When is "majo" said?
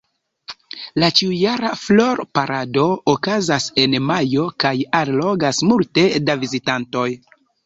4.07-4.47